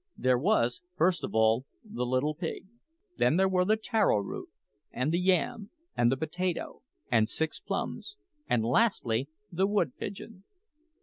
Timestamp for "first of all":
0.95-1.67